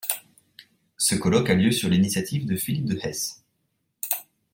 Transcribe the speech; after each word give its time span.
Ce 0.97 1.13
colloque 1.13 1.51
a 1.51 1.53
lieu 1.53 1.71
sur 1.71 1.87
l'initiative 1.87 2.47
de 2.47 2.55
Philippe 2.55 2.85
de 2.85 2.97
Hesse. 3.03 3.45